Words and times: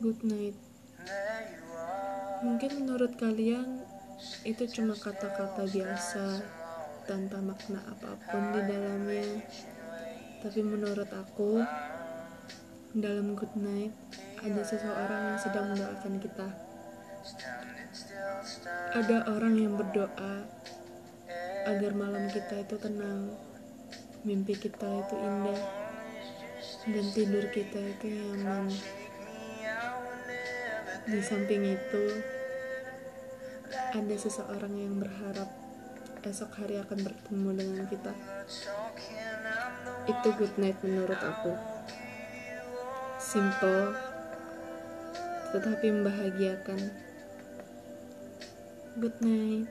good 0.00 0.20
night. 0.24 0.56
Mungkin 2.44 2.84
menurut 2.84 3.16
kalian 3.16 3.80
itu 4.44 4.64
cuma 4.68 4.92
kata-kata 4.92 5.64
biasa 5.64 6.44
tanpa 7.08 7.40
makna 7.40 7.80
apa 7.88 8.18
pun 8.28 8.42
di 8.52 8.60
dalamnya. 8.68 9.40
Tapi 10.44 10.60
menurut 10.60 11.08
aku, 11.08 11.64
dalam 12.92 13.32
good 13.32 13.54
night 13.56 13.92
ada 14.44 14.62
seseorang 14.62 15.32
yang 15.32 15.40
sedang 15.40 15.66
mendoakan 15.72 16.14
kita. 16.20 16.48
Ada 18.92 19.32
orang 19.32 19.54
yang 19.56 19.74
berdoa 19.80 20.44
agar 21.66 21.92
malam 21.96 22.28
kita 22.30 22.62
itu 22.62 22.76
tenang, 22.78 23.32
mimpi 24.22 24.54
kita 24.54 24.86
itu 24.86 25.14
indah, 25.18 25.60
dan 26.86 27.06
tidur 27.16 27.44
kita 27.50 27.80
itu 27.80 28.06
nyaman. 28.12 28.70
Di 31.06 31.22
samping 31.22 31.62
itu, 31.62 32.04
ada 33.70 34.16
seseorang 34.18 34.74
yang 34.74 34.98
berharap 34.98 35.46
esok 36.26 36.58
hari 36.58 36.82
akan 36.82 37.06
bertemu 37.06 37.50
dengan 37.54 37.86
kita. 37.86 38.10
Itu 40.10 40.28
good 40.34 40.58
night 40.58 40.74
menurut 40.82 41.14
aku. 41.14 41.54
Simple, 43.22 43.94
tetapi 45.54 45.86
membahagiakan. 45.94 46.80
Good 48.98 49.16
night. 49.22 49.70